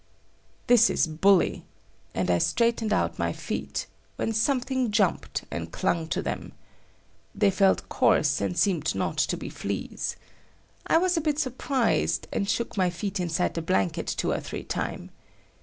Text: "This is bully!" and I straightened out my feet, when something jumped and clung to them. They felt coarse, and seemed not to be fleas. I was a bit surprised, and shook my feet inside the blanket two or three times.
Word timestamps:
"This 0.65 0.89
is 0.89 1.05
bully!" 1.05 1.63
and 2.15 2.31
I 2.31 2.39
straightened 2.39 2.91
out 2.91 3.19
my 3.19 3.31
feet, 3.31 3.85
when 4.15 4.33
something 4.33 4.89
jumped 4.89 5.43
and 5.51 5.71
clung 5.71 6.07
to 6.07 6.23
them. 6.23 6.53
They 7.35 7.51
felt 7.51 7.87
coarse, 7.87 8.41
and 8.41 8.57
seemed 8.57 8.95
not 8.95 9.19
to 9.19 9.37
be 9.37 9.49
fleas. 9.51 10.15
I 10.87 10.97
was 10.97 11.17
a 11.17 11.21
bit 11.21 11.37
surprised, 11.37 12.27
and 12.33 12.49
shook 12.49 12.75
my 12.77 12.89
feet 12.89 13.19
inside 13.19 13.53
the 13.53 13.61
blanket 13.61 14.07
two 14.07 14.31
or 14.31 14.39
three 14.39 14.63
times. 14.63 15.11